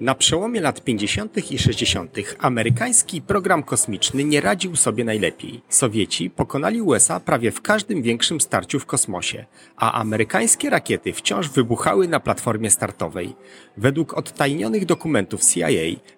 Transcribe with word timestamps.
Na 0.00 0.14
przełomie 0.14 0.60
lat 0.60 0.84
50. 0.84 1.52
i 1.52 1.58
60. 1.58 2.16
amerykański 2.38 3.22
program 3.22 3.62
kosmiczny 3.62 4.24
nie 4.24 4.40
radził 4.40 4.76
sobie 4.76 5.04
najlepiej. 5.04 5.62
Sowieci 5.68 6.30
pokonali 6.30 6.82
USA 6.82 7.20
prawie 7.20 7.50
w 7.50 7.62
każdym 7.62 8.02
większym 8.02 8.40
starciu 8.40 8.80
w 8.80 8.86
kosmosie, 8.86 9.44
a 9.76 9.92
amerykańskie 9.92 10.70
rakiety 10.70 11.12
wciąż 11.12 11.48
wybuchały 11.48 12.08
na 12.08 12.20
platformie 12.20 12.70
startowej. 12.70 13.34
Według 13.76 14.14
odtajnionych 14.14 14.86
dokumentów 14.86 15.44
CIA, 15.44 15.68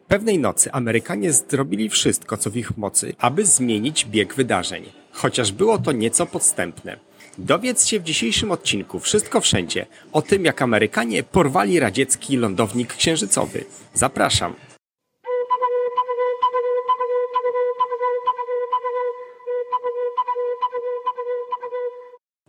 pewnej 0.09 0.39
nocy 0.39 0.73
Amerykanie 0.73 1.33
zrobili 1.33 1.89
wszystko, 1.89 2.37
co 2.37 2.51
w 2.51 2.57
ich 2.57 2.79
mocy, 2.79 3.15
aby 3.19 3.47
zmienić 3.47 4.05
bieg 4.05 4.35
wydarzeń, 4.35 4.85
chociaż 5.13 5.53
było 5.53 5.79
to 5.79 5.93
nieco 5.93 6.27
podstępne. 6.27 7.08
Dowiedz 7.39 7.87
się 7.87 8.01
w 8.01 8.03
dzisiejszym 8.03 8.51
odcinku 8.51 9.01
Wszystko 9.01 9.41
Wszędzie 9.41 9.87
o 10.13 10.23
tym, 10.23 10.45
jak 10.45 10.63
Amerykanie 10.63 11.23
porwali 11.23 11.81
radziecki 11.81 12.37
lądownik 12.37 12.95
księżycowy. 12.95 13.65
Zapraszam. 13.95 14.55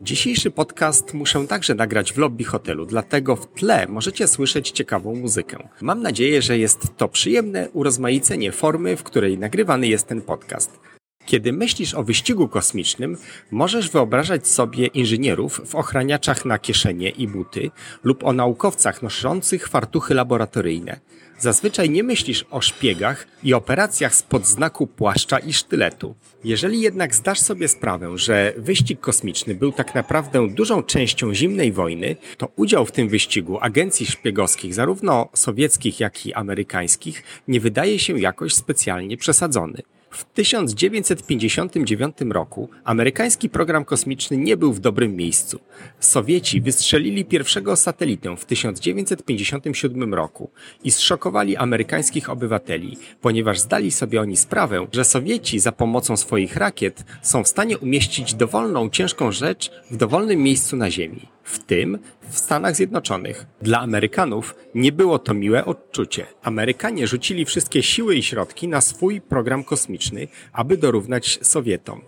Dzisiejszy 0.02 0.52
podcast 0.52 1.14
muszę 1.14 1.48
także 1.48 1.76
nagrać 1.76 2.14
w 2.14 2.18
lobby 2.18 2.44
hotelu, 2.44 2.86
dlatego 2.86 3.36
w 3.36 3.48
tle 3.48 3.88
możecie 3.88 4.28
słyszeć 4.28 4.72
ciekawą 4.72 5.16
muzykę. 5.16 5.70
Mam 5.82 6.02
nadzieję, 6.02 6.42
że 6.42 6.58
jest 6.58 6.98
to 6.98 7.08
przyjemne 7.08 7.70
urozmaicenie 7.74 8.52
formy, 8.52 8.98
w 8.98 9.04
której 9.04 9.38
nagrywany 9.38 9.88
jest 9.88 10.08
ten 10.08 10.22
podcast. 10.22 10.80
Kiedy 11.30 11.54
myślisz 11.54 11.94
o 11.94 12.04
wyścigu 12.04 12.48
kosmicznym, 12.48 13.18
możesz 13.52 13.90
wyobrażać 13.90 14.48
sobie 14.48 14.88
inżynierów 14.88 15.62
w 15.66 15.76
ochraniaczach 15.76 16.46
na 16.46 16.60
kieszenie 16.60 17.10
i 17.10 17.28
buty 17.28 17.72
lub 18.04 18.24
o 18.24 18.34
naukowcach 18.34 19.02
noszących 19.02 19.68
fartuchy 19.68 20.14
laboratoryjne. 20.14 21.00
Zazwyczaj 21.40 21.90
nie 21.90 22.04
myślisz 22.04 22.46
o 22.50 22.62
szpiegach 22.62 23.28
i 23.44 23.54
operacjach 23.54 24.16
spod 24.16 24.48
znaku 24.48 24.88
płaszcza 24.88 25.40
i 25.40 25.54
sztyletu. 25.54 26.16
Jeżeli 26.44 26.82
jednak 26.82 27.16
zdasz 27.16 27.40
sobie 27.40 27.68
sprawę, 27.68 28.18
że 28.18 28.54
wyścig 28.58 29.00
kosmiczny 29.00 29.56
był 29.56 29.72
tak 29.72 29.96
naprawdę 29.96 30.48
dużą 30.50 30.84
częścią 30.84 31.34
zimnej 31.34 31.72
wojny, 31.72 32.16
to 32.38 32.52
udział 32.56 32.86
w 32.86 32.92
tym 32.92 33.10
wyścigu 33.10 33.58
agencji 33.62 34.06
szpiegowskich, 34.06 34.74
zarówno 34.74 35.30
sowieckich, 35.34 36.00
jak 36.00 36.26
i 36.26 36.34
amerykańskich, 36.34 37.24
nie 37.48 37.60
wydaje 37.60 38.00
się 38.00 38.20
jakoś 38.20 38.54
specjalnie 38.54 39.18
przesadzony. 39.18 39.82
W 40.12 40.26
1959 40.26 42.16
roku 42.30 42.70
amerykański 42.84 43.50
program 43.50 43.86
kosmiczny 43.86 44.38
nie 44.38 44.58
był 44.58 44.74
w 44.74 44.80
dobrym 44.80 45.16
miejscu. 45.16 45.60
Sowieci 46.00 46.62
wystrzelili 46.62 47.26
pierwszego 47.26 47.76
satelitę 47.76 48.38
w 48.38 48.46
1957 48.46 50.14
roku 50.14 50.50
i 50.84 50.92
zszokowali 50.92 51.58
amerykańskich 51.58 52.30
obywateli, 52.30 52.98
ponieważ 53.22 53.60
zdali 53.60 53.92
sobie 53.92 54.22
oni 54.22 54.38
sprawę, 54.38 54.88
że 54.92 55.06
Sowieci 55.06 55.60
za 55.60 55.72
pomocą 55.72 56.18
swoich 56.18 56.56
rakiet 56.56 57.04
są 57.22 57.44
w 57.44 57.48
stanie 57.48 57.78
umieścić 57.78 58.34
dowolną 58.34 58.90
ciężką 58.90 59.32
rzecz 59.32 59.72
w 59.92 59.98
dowolnym 59.98 60.40
miejscu 60.40 60.78
na 60.78 60.92
Ziemi 60.92 61.39
w 61.50 61.60
tym 61.60 62.00
w 62.30 62.38
Stanach 62.38 62.76
Zjednoczonych. 62.76 63.46
Dla 63.62 63.80
Amerykanów 63.80 64.56
nie 64.76 64.92
było 64.92 65.20
to 65.20 65.34
miłe 65.34 65.66
odczucie. 65.66 66.26
Amerykanie 66.44 67.08
rzucili 67.08 67.46
wszystkie 67.46 67.84
siły 67.84 68.16
i 68.16 68.24
środki 68.24 68.68
na 68.68 68.82
swój 68.82 69.22
program 69.22 69.64
kosmiczny, 69.64 70.28
aby 70.54 70.78
dorównać 70.78 71.40
Sowietom. 71.42 72.02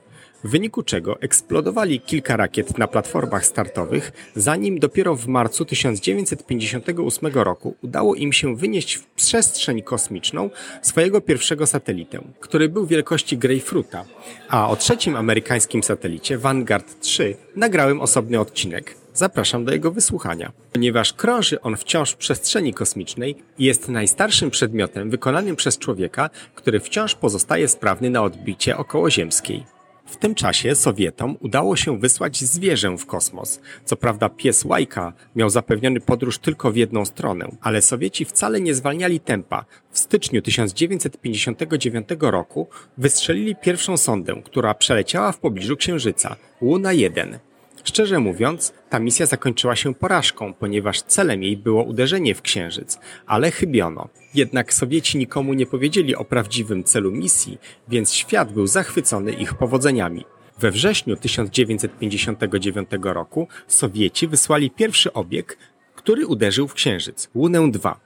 W 0.43 0.49
wyniku 0.49 0.83
czego 0.83 1.21
eksplodowali 1.21 1.99
kilka 1.99 2.37
rakiet 2.37 2.77
na 2.77 2.87
platformach 2.87 3.45
startowych, 3.45 4.11
zanim 4.35 4.79
dopiero 4.79 5.15
w 5.15 5.27
marcu 5.27 5.65
1958 5.65 7.31
roku 7.33 7.75
udało 7.81 8.15
im 8.15 8.33
się 8.33 8.55
wynieść 8.55 8.95
w 8.95 9.05
przestrzeń 9.05 9.81
kosmiczną 9.81 10.49
swojego 10.81 11.21
pierwszego 11.21 11.67
satelitę, 11.67 12.21
który 12.39 12.69
był 12.69 12.85
wielkości 12.85 13.37
grejpfruta, 13.37 14.05
a 14.49 14.69
o 14.69 14.75
trzecim 14.75 15.15
amerykańskim 15.15 15.83
satelicie 15.83 16.37
Vanguard 16.37 16.99
3 16.99 17.35
nagrałem 17.55 18.01
osobny 18.01 18.39
odcinek. 18.39 19.00
Zapraszam 19.21 19.65
do 19.65 19.71
jego 19.71 19.91
wysłuchania. 19.91 20.51
Ponieważ 20.73 21.13
krąży 21.13 21.61
on 21.61 21.77
wciąż 21.77 22.11
w 22.11 22.17
przestrzeni 22.17 22.73
kosmicznej 22.73 23.35
i 23.57 23.65
jest 23.65 23.89
najstarszym 23.89 24.51
przedmiotem 24.51 25.09
wykonanym 25.09 25.55
przez 25.55 25.77
człowieka, 25.77 26.29
który 26.55 26.79
wciąż 26.79 27.15
pozostaje 27.15 27.67
sprawny 27.67 28.09
na 28.09 28.23
odbicie 28.23 28.77
okołoziemskiej. 28.77 29.63
W 30.05 30.17
tym 30.17 30.35
czasie 30.35 30.75
Sowietom 30.75 31.37
udało 31.39 31.75
się 31.75 31.99
wysłać 31.99 32.43
zwierzę 32.43 32.97
w 32.97 33.05
kosmos. 33.05 33.59
Co 33.85 33.95
prawda 33.95 34.29
pies 34.29 34.65
Łajka 34.65 35.13
miał 35.35 35.49
zapewniony 35.49 35.99
podróż 35.99 36.37
tylko 36.37 36.71
w 36.71 36.75
jedną 36.75 37.05
stronę, 37.05 37.49
ale 37.61 37.81
Sowieci 37.81 38.25
wcale 38.25 38.61
nie 38.61 38.75
zwalniali 38.75 39.19
tempa. 39.19 39.65
W 39.91 39.99
styczniu 39.99 40.41
1959 40.41 42.07
roku 42.19 42.67
wystrzelili 42.97 43.55
pierwszą 43.55 43.97
sondę, 43.97 44.41
która 44.45 44.73
przeleciała 44.73 45.31
w 45.31 45.39
pobliżu 45.39 45.77
Księżyca, 45.77 46.35
Luna 46.61 46.93
1. 46.93 47.50
Szczerze 47.83 48.19
mówiąc, 48.19 48.73
ta 48.89 48.99
misja 48.99 49.25
zakończyła 49.25 49.75
się 49.75 49.93
porażką, 49.93 50.53
ponieważ 50.53 51.01
celem 51.01 51.43
jej 51.43 51.57
było 51.57 51.83
uderzenie 51.83 52.35
w 52.35 52.41
Księżyc, 52.41 52.99
ale 53.25 53.51
chybiono. 53.51 54.09
Jednak 54.33 54.73
Sowieci 54.73 55.17
nikomu 55.17 55.53
nie 55.53 55.65
powiedzieli 55.65 56.15
o 56.15 56.25
prawdziwym 56.25 56.83
celu 56.83 57.11
misji, 57.11 57.57
więc 57.87 58.13
świat 58.13 58.53
był 58.53 58.67
zachwycony 58.67 59.31
ich 59.31 59.53
powodzeniami. 59.53 60.25
We 60.59 60.71
wrześniu 60.71 61.15
1959 61.15 62.89
roku 63.03 63.47
Sowieci 63.67 64.27
wysłali 64.27 64.71
pierwszy 64.71 65.13
obieg, 65.13 65.57
który 65.95 66.27
uderzył 66.27 66.67
w 66.67 66.73
Księżyc, 66.73 67.29
Lunę 67.35 67.71
2. 67.71 67.99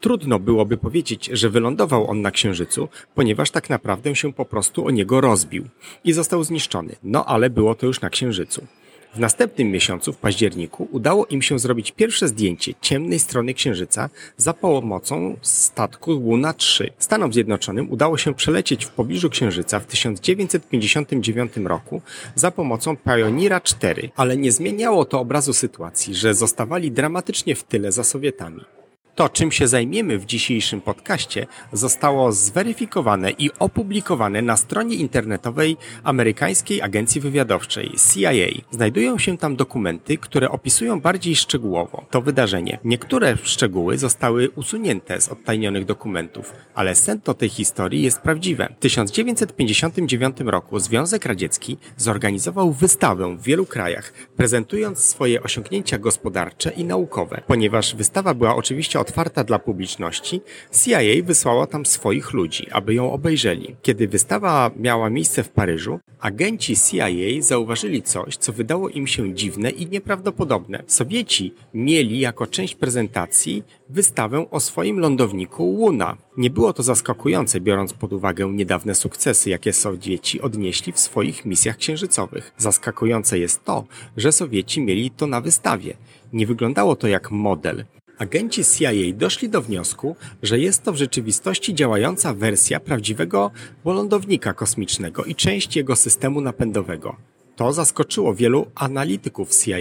Trudno 0.00 0.38
byłoby 0.38 0.76
powiedzieć, 0.76 1.30
że 1.32 1.50
wylądował 1.50 2.10
on 2.10 2.20
na 2.20 2.30
Księżycu, 2.30 2.88
ponieważ 3.14 3.50
tak 3.50 3.70
naprawdę 3.70 4.16
się 4.16 4.32
po 4.32 4.44
prostu 4.44 4.86
o 4.86 4.90
niego 4.90 5.20
rozbił 5.20 5.68
i 6.04 6.12
został 6.12 6.44
zniszczony. 6.44 6.96
No 7.02 7.24
ale 7.24 7.50
było 7.50 7.74
to 7.74 7.86
już 7.86 8.00
na 8.00 8.10
Księżycu. 8.10 8.66
W 9.14 9.18
następnym 9.18 9.70
miesiącu, 9.70 10.12
w 10.12 10.16
październiku, 10.16 10.88
udało 10.90 11.26
im 11.26 11.42
się 11.42 11.58
zrobić 11.58 11.92
pierwsze 11.92 12.28
zdjęcie 12.28 12.72
ciemnej 12.80 13.18
strony 13.18 13.54
Księżyca 13.54 14.10
za 14.36 14.52
pomocą 14.52 15.36
statku 15.42 16.12
Luna 16.12 16.52
3. 16.52 16.90
Stanom 16.98 17.32
Zjednoczonym 17.32 17.90
udało 17.90 18.18
się 18.18 18.34
przelecieć 18.34 18.84
w 18.84 18.90
pobliżu 18.90 19.30
Księżyca 19.30 19.80
w 19.80 19.86
1959 19.86 21.56
roku 21.56 22.02
za 22.34 22.50
pomocą 22.50 22.96
Pioneera 22.96 23.60
4, 23.60 24.10
ale 24.16 24.36
nie 24.36 24.52
zmieniało 24.52 25.04
to 25.04 25.20
obrazu 25.20 25.52
sytuacji, 25.52 26.14
że 26.14 26.34
zostawali 26.34 26.90
dramatycznie 26.90 27.54
w 27.54 27.64
tyle 27.64 27.92
za 27.92 28.04
Sowietami. 28.04 28.75
To, 29.16 29.28
czym 29.28 29.52
się 29.52 29.68
zajmiemy 29.68 30.18
w 30.18 30.26
dzisiejszym 30.26 30.80
podcaście, 30.80 31.46
zostało 31.72 32.32
zweryfikowane 32.32 33.30
i 33.30 33.50
opublikowane 33.58 34.42
na 34.42 34.56
stronie 34.56 34.96
internetowej 34.96 35.76
amerykańskiej 36.04 36.82
agencji 36.82 37.20
wywiadowczej 37.20 37.92
CIA. 38.12 38.30
Znajdują 38.70 39.18
się 39.18 39.38
tam 39.38 39.56
dokumenty, 39.56 40.18
które 40.18 40.50
opisują 40.50 41.00
bardziej 41.00 41.36
szczegółowo 41.36 42.06
to 42.10 42.22
wydarzenie. 42.22 42.78
Niektóre 42.84 43.36
szczegóły 43.42 43.98
zostały 43.98 44.50
usunięte 44.50 45.20
z 45.20 45.28
odtajnionych 45.28 45.84
dokumentów, 45.84 46.52
ale 46.74 46.94
sedno 46.94 47.34
tej 47.34 47.48
historii 47.48 48.02
jest 48.02 48.20
prawdziwe. 48.20 48.74
W 48.76 48.80
1959 48.80 50.36
roku 50.40 50.78
Związek 50.78 51.26
Radziecki 51.26 51.78
zorganizował 51.96 52.72
wystawę 52.72 53.36
w 53.36 53.42
wielu 53.42 53.66
krajach, 53.66 54.12
prezentując 54.36 54.98
swoje 54.98 55.42
osiągnięcia 55.42 55.98
gospodarcze 55.98 56.70
i 56.70 56.84
naukowe. 56.84 57.42
Ponieważ 57.46 57.94
wystawa 57.94 58.34
była 58.34 58.56
oczywiście 58.56 59.00
otwarta 59.06 59.44
dla 59.44 59.58
publiczności, 59.58 60.40
CIA 60.82 61.22
wysłała 61.24 61.66
tam 61.66 61.86
swoich 61.86 62.32
ludzi, 62.32 62.66
aby 62.70 62.94
ją 62.94 63.12
obejrzeli. 63.12 63.76
Kiedy 63.82 64.08
wystawa 64.08 64.70
miała 64.76 65.10
miejsce 65.10 65.42
w 65.42 65.48
Paryżu, 65.48 65.98
agenci 66.20 66.76
CIA 66.76 67.08
zauważyli 67.40 68.02
coś, 68.02 68.36
co 68.36 68.52
wydało 68.52 68.88
im 68.88 69.06
się 69.06 69.34
dziwne 69.34 69.70
i 69.70 69.86
nieprawdopodobne. 69.86 70.82
Sowieci 70.86 71.54
mieli 71.74 72.20
jako 72.20 72.46
część 72.46 72.74
prezentacji 72.74 73.62
wystawę 73.88 74.50
o 74.50 74.60
swoim 74.60 74.98
lądowniku 74.98 75.76
Luna. 75.78 76.16
Nie 76.36 76.50
było 76.50 76.72
to 76.72 76.82
zaskakujące, 76.82 77.60
biorąc 77.60 77.92
pod 77.92 78.12
uwagę 78.12 78.52
niedawne 78.52 78.94
sukcesy, 78.94 79.50
jakie 79.50 79.72
Sowieci 79.72 80.40
odnieśli 80.40 80.92
w 80.92 80.98
swoich 80.98 81.44
misjach 81.44 81.76
księżycowych. 81.76 82.52
Zaskakujące 82.58 83.38
jest 83.38 83.64
to, 83.64 83.84
że 84.16 84.32
Sowieci 84.32 84.80
mieli 84.80 85.10
to 85.10 85.26
na 85.26 85.40
wystawie. 85.40 85.96
Nie 86.32 86.46
wyglądało 86.46 86.96
to 86.96 87.08
jak 87.08 87.30
model. 87.30 87.84
Agenci 88.18 88.64
CIA 88.64 88.90
doszli 89.14 89.48
do 89.48 89.62
wniosku, 89.62 90.16
że 90.42 90.58
jest 90.58 90.82
to 90.82 90.92
w 90.92 90.96
rzeczywistości 90.96 91.74
działająca 91.74 92.34
wersja 92.34 92.80
prawdziwego 92.80 93.50
lądownika 93.84 94.54
kosmicznego 94.54 95.24
i 95.24 95.34
część 95.34 95.76
jego 95.76 95.96
systemu 95.96 96.40
napędowego. 96.40 97.16
To 97.56 97.72
zaskoczyło 97.72 98.34
wielu 98.34 98.66
analityków 98.74 99.50
CIA. 99.50 99.76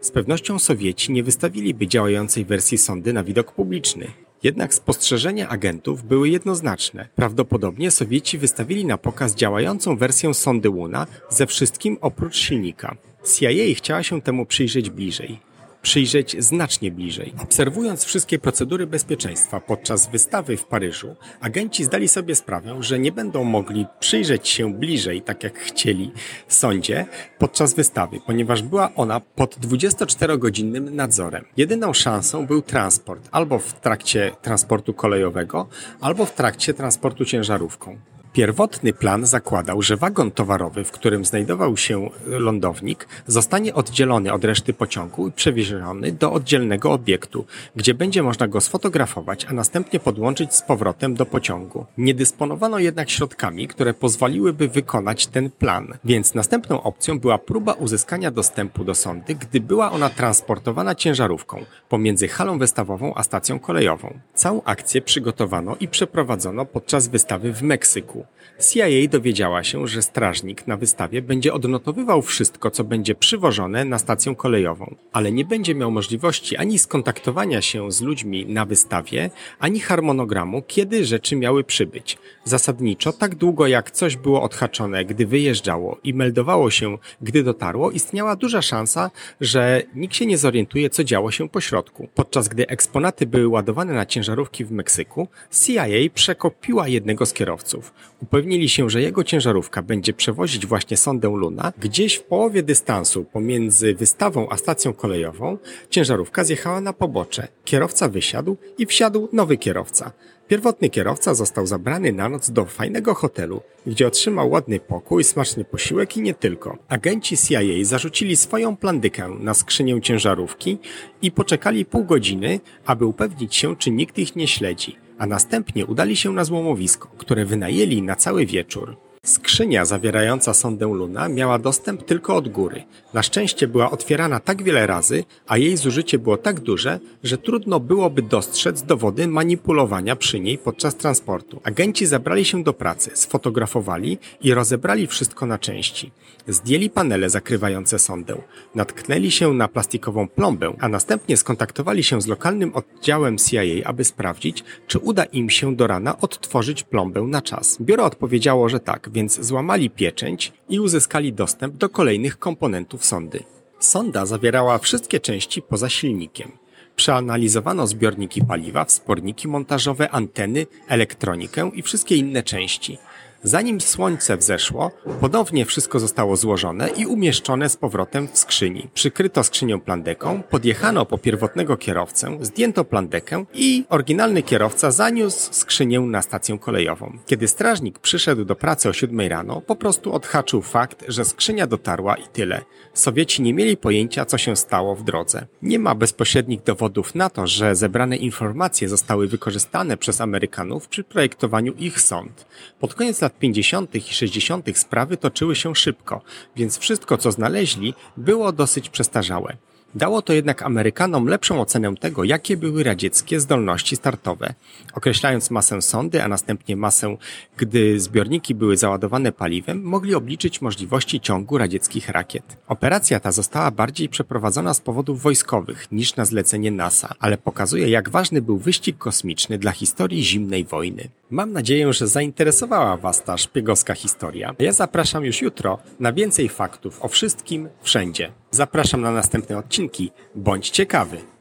Z 0.00 0.10
pewnością 0.10 0.58
Sowieci 0.58 1.12
nie 1.12 1.22
wystawiliby 1.22 1.86
działającej 1.86 2.44
wersji 2.44 2.78
sondy 2.78 3.12
na 3.12 3.24
widok 3.24 3.52
publiczny. 3.52 4.06
Jednak 4.42 4.74
spostrzeżenia 4.74 5.48
agentów 5.48 6.02
były 6.02 6.28
jednoznaczne. 6.28 7.08
Prawdopodobnie 7.16 7.90
Sowieci 7.90 8.38
wystawili 8.38 8.84
na 8.84 8.98
pokaz 8.98 9.34
działającą 9.34 9.96
wersję 9.96 10.34
sondy 10.34 10.68
Luna 10.68 11.06
ze 11.30 11.46
wszystkim 11.46 11.98
oprócz 12.00 12.36
silnika. 12.36 12.96
CIA 13.36 13.74
chciała 13.76 14.02
się 14.02 14.22
temu 14.22 14.46
przyjrzeć 14.46 14.90
bliżej. 14.90 15.51
Przyjrzeć 15.82 16.36
znacznie 16.44 16.90
bliżej. 16.90 17.34
Obserwując 17.42 18.04
wszystkie 18.04 18.38
procedury 18.38 18.86
bezpieczeństwa 18.86 19.60
podczas 19.60 20.10
wystawy 20.10 20.56
w 20.56 20.64
Paryżu, 20.64 21.16
agenci 21.40 21.84
zdali 21.84 22.08
sobie 22.08 22.34
sprawę, 22.34 22.76
że 22.80 22.98
nie 22.98 23.12
będą 23.12 23.44
mogli 23.44 23.86
przyjrzeć 24.00 24.48
się 24.48 24.74
bliżej, 24.74 25.22
tak 25.22 25.42
jak 25.42 25.58
chcieli, 25.58 26.12
sądzie 26.48 27.06
podczas 27.38 27.74
wystawy, 27.74 28.20
ponieważ 28.26 28.62
była 28.62 28.94
ona 28.94 29.20
pod 29.20 29.56
24-godzinnym 29.56 30.90
nadzorem. 30.90 31.44
Jedyną 31.56 31.92
szansą 31.92 32.46
był 32.46 32.62
transport, 32.62 33.28
albo 33.32 33.58
w 33.58 33.80
trakcie 33.80 34.32
transportu 34.42 34.94
kolejowego, 34.94 35.68
albo 36.00 36.24
w 36.24 36.34
trakcie 36.34 36.74
transportu 36.74 37.24
ciężarówką. 37.24 38.11
Pierwotny 38.32 38.92
plan 38.92 39.26
zakładał, 39.26 39.82
że 39.82 39.96
wagon 39.96 40.30
towarowy, 40.30 40.84
w 40.84 40.90
którym 40.90 41.24
znajdował 41.24 41.76
się 41.76 42.10
lądownik, 42.26 43.08
zostanie 43.26 43.74
oddzielony 43.74 44.32
od 44.32 44.44
reszty 44.44 44.72
pociągu 44.72 45.28
i 45.28 45.32
przewieziony 45.32 46.12
do 46.12 46.32
oddzielnego 46.32 46.92
obiektu, 46.92 47.44
gdzie 47.76 47.94
będzie 47.94 48.22
można 48.22 48.48
go 48.48 48.60
sfotografować, 48.60 49.44
a 49.44 49.52
następnie 49.52 50.00
podłączyć 50.00 50.54
z 50.54 50.62
powrotem 50.62 51.14
do 51.14 51.26
pociągu. 51.26 51.86
Nie 51.98 52.14
dysponowano 52.14 52.78
jednak 52.78 53.10
środkami, 53.10 53.68
które 53.68 53.94
pozwoliłyby 53.94 54.68
wykonać 54.68 55.26
ten 55.26 55.50
plan, 55.50 55.94
więc 56.04 56.34
następną 56.34 56.82
opcją 56.82 57.18
była 57.18 57.38
próba 57.38 57.72
uzyskania 57.72 58.30
dostępu 58.30 58.84
do 58.84 58.94
sądy, 58.94 59.34
gdy 59.34 59.60
była 59.60 59.92
ona 59.92 60.10
transportowana 60.10 60.94
ciężarówką 60.94 61.64
pomiędzy 61.88 62.28
halą 62.28 62.58
wystawową 62.58 63.14
a 63.14 63.22
stacją 63.22 63.58
kolejową. 63.58 64.18
Całą 64.34 64.62
akcję 64.62 65.02
przygotowano 65.02 65.76
i 65.80 65.88
przeprowadzono 65.88 66.64
podczas 66.64 67.08
wystawy 67.08 67.52
w 67.52 67.62
Meksyku. 67.62 68.21
CIA 68.70 69.08
dowiedziała 69.10 69.64
się, 69.64 69.86
że 69.88 70.02
strażnik 70.02 70.66
na 70.66 70.76
wystawie 70.76 71.22
będzie 71.22 71.52
odnotowywał 71.52 72.22
wszystko, 72.22 72.70
co 72.70 72.84
będzie 72.84 73.14
przywożone 73.14 73.84
na 73.84 73.98
stację 73.98 74.34
kolejową, 74.36 74.94
ale 75.12 75.32
nie 75.32 75.44
będzie 75.44 75.74
miał 75.74 75.90
możliwości 75.90 76.56
ani 76.56 76.78
skontaktowania 76.78 77.62
się 77.62 77.92
z 77.92 78.00
ludźmi 78.00 78.46
na 78.46 78.64
wystawie, 78.64 79.30
ani 79.58 79.80
harmonogramu, 79.80 80.62
kiedy 80.66 81.04
rzeczy 81.04 81.36
miały 81.36 81.64
przybyć. 81.64 82.18
Zasadniczo, 82.44 83.12
tak 83.12 83.34
długo 83.34 83.66
jak 83.66 83.90
coś 83.90 84.16
było 84.16 84.42
odhaczone, 84.42 85.04
gdy 85.04 85.26
wyjeżdżało 85.26 85.98
i 86.04 86.14
meldowało 86.14 86.70
się, 86.70 86.98
gdy 87.22 87.42
dotarło, 87.42 87.90
istniała 87.90 88.36
duża 88.36 88.62
szansa, 88.62 89.10
że 89.40 89.82
nikt 89.94 90.14
się 90.14 90.26
nie 90.26 90.38
zorientuje, 90.38 90.90
co 90.90 91.04
działo 91.04 91.30
się 91.30 91.48
po 91.48 91.60
środku. 91.60 92.08
Podczas 92.14 92.48
gdy 92.48 92.66
eksponaty 92.66 93.26
były 93.26 93.48
ładowane 93.48 93.92
na 93.92 94.06
ciężarówki 94.06 94.64
w 94.64 94.72
Meksyku, 94.72 95.28
CIA 95.66 95.86
przekopiła 96.14 96.88
jednego 96.88 97.26
z 97.26 97.32
kierowców. 97.32 97.92
Upewnili 98.22 98.68
się, 98.68 98.90
że 98.90 99.02
jego 99.02 99.24
ciężarówka 99.24 99.82
będzie 99.82 100.12
przewozić 100.12 100.66
właśnie 100.66 100.96
sondę 100.96 101.28
Luna. 101.28 101.72
Gdzieś 101.80 102.14
w 102.14 102.22
połowie 102.22 102.62
dystansu 102.62 103.24
pomiędzy 103.24 103.94
wystawą 103.94 104.46
a 104.50 104.56
stacją 104.56 104.92
kolejową 104.92 105.58
ciężarówka 105.90 106.44
zjechała 106.44 106.80
na 106.80 106.92
pobocze. 106.92 107.48
Kierowca 107.64 108.08
wysiadł 108.08 108.56
i 108.78 108.86
wsiadł 108.86 109.28
nowy 109.32 109.56
kierowca. 109.56 110.12
Pierwotny 110.48 110.90
kierowca 110.90 111.34
został 111.34 111.66
zabrany 111.66 112.12
na 112.12 112.28
noc 112.28 112.50
do 112.50 112.64
fajnego 112.64 113.14
hotelu, 113.14 113.60
gdzie 113.86 114.06
otrzymał 114.06 114.50
ładny 114.50 114.80
pokój, 114.80 115.24
smaczny 115.24 115.64
posiłek 115.64 116.16
i 116.16 116.22
nie 116.22 116.34
tylko. 116.34 116.78
Agenci 116.88 117.36
CIA 117.36 117.60
zarzucili 117.82 118.36
swoją 118.36 118.76
plandykę 118.76 119.28
na 119.40 119.54
skrzynię 119.54 120.00
ciężarówki 120.00 120.78
i 121.22 121.30
poczekali 121.30 121.84
pół 121.84 122.04
godziny, 122.04 122.60
aby 122.86 123.06
upewnić 123.06 123.56
się, 123.56 123.76
czy 123.76 123.90
nikt 123.90 124.18
ich 124.18 124.36
nie 124.36 124.48
śledzi 124.48 125.02
a 125.22 125.26
następnie 125.26 125.86
udali 125.86 126.16
się 126.16 126.32
na 126.32 126.44
złomowisko, 126.44 127.08
które 127.18 127.44
wynajęli 127.44 128.02
na 128.02 128.16
cały 128.16 128.46
wieczór. 128.46 128.96
Skrzynia 129.26 129.84
zawierająca 129.84 130.54
sondę 130.54 130.86
Luna 130.86 131.28
miała 131.28 131.58
dostęp 131.58 132.04
tylko 132.04 132.36
od 132.36 132.48
góry. 132.48 132.84
Na 133.14 133.22
szczęście 133.22 133.68
była 133.68 133.90
otwierana 133.90 134.40
tak 134.40 134.62
wiele 134.62 134.86
razy, 134.86 135.24
a 135.46 135.58
jej 135.58 135.76
zużycie 135.76 136.18
było 136.18 136.36
tak 136.36 136.60
duże, 136.60 137.00
że 137.22 137.38
trudno 137.38 137.80
byłoby 137.80 138.22
dostrzec 138.22 138.82
dowody 138.82 139.28
manipulowania 139.28 140.16
przy 140.16 140.40
niej 140.40 140.58
podczas 140.58 140.96
transportu. 140.96 141.60
Agenci 141.64 142.06
zabrali 142.06 142.44
się 142.44 142.62
do 142.62 142.72
pracy, 142.72 143.10
sfotografowali 143.14 144.18
i 144.40 144.54
rozebrali 144.54 145.06
wszystko 145.06 145.46
na 145.46 145.58
części. 145.58 146.12
Zdjęli 146.48 146.90
panele 146.90 147.30
zakrywające 147.30 147.98
sondę, 147.98 148.42
natknęli 148.74 149.30
się 149.30 149.54
na 149.54 149.68
plastikową 149.68 150.28
plombę, 150.28 150.74
a 150.80 150.88
następnie 150.88 151.36
skontaktowali 151.36 152.04
się 152.04 152.22
z 152.22 152.26
lokalnym 152.26 152.72
oddziałem 152.74 153.38
CIA, 153.38 153.62
aby 153.84 154.04
sprawdzić, 154.04 154.64
czy 154.86 154.98
uda 154.98 155.24
im 155.24 155.50
się 155.50 155.76
do 155.76 155.86
rana 155.86 156.20
odtworzyć 156.20 156.82
plombę 156.82 157.22
na 157.22 157.42
czas. 157.42 157.78
Biuro 157.80 158.04
odpowiedziało, 158.04 158.68
że 158.68 158.80
tak, 158.80 159.11
więc 159.12 159.40
złamali 159.40 159.90
pieczęć 159.90 160.52
i 160.68 160.80
uzyskali 160.80 161.32
dostęp 161.32 161.76
do 161.76 161.88
kolejnych 161.88 162.38
komponentów 162.38 163.04
sondy. 163.04 163.44
Sonda 163.78 164.26
zawierała 164.26 164.78
wszystkie 164.78 165.20
części 165.20 165.62
poza 165.62 165.88
silnikiem. 165.88 166.50
Przeanalizowano 166.96 167.86
zbiorniki 167.86 168.44
paliwa, 168.44 168.84
wsporniki 168.84 169.48
montażowe, 169.48 170.10
anteny, 170.10 170.66
elektronikę 170.88 171.70
i 171.74 171.82
wszystkie 171.82 172.16
inne 172.16 172.42
części. 172.42 172.98
Zanim 173.44 173.80
słońce 173.80 174.36
wzeszło, 174.36 174.90
ponownie 175.20 175.64
wszystko 175.64 176.00
zostało 176.00 176.36
złożone 176.36 176.88
i 176.88 177.06
umieszczone 177.06 177.68
z 177.68 177.76
powrotem 177.76 178.28
w 178.28 178.38
skrzyni. 178.38 178.88
Przykryto 178.94 179.44
skrzynią 179.44 179.80
plandeką, 179.80 180.42
podjechano 180.42 181.06
po 181.06 181.18
pierwotnego 181.18 181.76
kierowcę, 181.76 182.38
zdjęto 182.40 182.84
plandekę 182.84 183.44
i 183.54 183.84
oryginalny 183.88 184.42
kierowca 184.42 184.90
zaniósł 184.90 185.52
skrzynię 185.52 186.00
na 186.00 186.22
stację 186.22 186.58
kolejową. 186.58 187.18
Kiedy 187.26 187.48
strażnik 187.48 187.98
przyszedł 187.98 188.44
do 188.44 188.56
pracy 188.56 188.88
o 188.88 188.92
7 188.92 189.20
rano, 189.20 189.60
po 189.60 189.76
prostu 189.76 190.12
odhaczył 190.12 190.62
fakt, 190.62 191.04
że 191.08 191.24
skrzynia 191.24 191.66
dotarła 191.66 192.16
i 192.16 192.26
tyle. 192.32 192.62
Sowieci 192.94 193.42
nie 193.42 193.54
mieli 193.54 193.76
pojęcia, 193.76 194.24
co 194.24 194.38
się 194.38 194.56
stało 194.56 194.94
w 194.94 195.04
drodze. 195.04 195.46
Nie 195.62 195.78
ma 195.78 195.94
bezpośrednich 195.94 196.62
dowodów 196.62 197.14
na 197.14 197.30
to, 197.30 197.46
że 197.46 197.76
zebrane 197.76 198.16
informacje 198.16 198.88
zostały 198.88 199.28
wykorzystane 199.28 199.96
przez 199.96 200.20
Amerykanów 200.20 200.88
przy 200.88 201.04
projektowaniu 201.04 201.72
ich 201.72 202.00
sąd. 202.00 202.46
Pod 202.80 202.94
koniec 202.94 203.20
lat 203.20 203.31
lat 203.32 203.38
50. 203.38 203.94
i 203.94 204.14
60. 204.14 204.78
sprawy 204.78 205.16
toczyły 205.16 205.56
się 205.56 205.74
szybko, 205.74 206.22
więc 206.56 206.78
wszystko, 206.78 207.18
co 207.18 207.32
znaleźli, 207.32 207.94
było 208.16 208.52
dosyć 208.52 208.88
przestarzałe. 208.88 209.56
Dało 209.94 210.22
to 210.22 210.32
jednak 210.32 210.62
Amerykanom 210.62 211.26
lepszą 211.26 211.60
ocenę 211.60 211.94
tego, 211.96 212.24
jakie 212.24 212.56
były 212.56 212.84
radzieckie 212.84 213.40
zdolności 213.40 213.96
startowe. 213.96 214.54
Określając 214.94 215.50
masę 215.50 215.82
sondy, 215.82 216.22
a 216.22 216.28
następnie 216.28 216.76
masę, 216.76 217.16
gdy 217.56 218.00
zbiorniki 218.00 218.54
były 218.54 218.76
załadowane 218.76 219.32
paliwem, 219.32 219.82
mogli 219.82 220.14
obliczyć 220.14 220.60
możliwości 220.60 221.20
ciągu 221.20 221.58
radzieckich 221.58 222.08
rakiet. 222.08 222.56
Operacja 222.68 223.20
ta 223.20 223.32
została 223.32 223.70
bardziej 223.70 224.08
przeprowadzona 224.08 224.74
z 224.74 224.80
powodów 224.80 225.22
wojskowych 225.22 225.92
niż 225.92 226.16
na 226.16 226.24
zlecenie 226.24 226.70
NASA, 226.70 227.14
ale 227.20 227.38
pokazuje, 227.38 227.88
jak 227.88 228.10
ważny 228.10 228.42
był 228.42 228.58
wyścig 228.58 228.98
kosmiczny 228.98 229.58
dla 229.58 229.72
historii 229.72 230.24
zimnej 230.24 230.64
wojny. 230.64 231.08
Mam 231.32 231.52
nadzieję, 231.52 231.92
że 231.92 232.06
zainteresowała 232.06 232.96
Was 232.96 233.22
ta 233.22 233.36
szpiegowska 233.36 233.94
historia. 233.94 234.54
Ja 234.58 234.72
zapraszam 234.72 235.24
już 235.24 235.42
jutro 235.42 235.78
na 236.00 236.12
więcej 236.12 236.48
faktów 236.48 237.02
o 237.04 237.08
wszystkim, 237.08 237.68
wszędzie. 237.82 238.32
Zapraszam 238.50 239.00
na 239.00 239.10
następne 239.10 239.58
odcinki. 239.58 240.10
Bądź 240.34 240.70
ciekawy! 240.70 241.31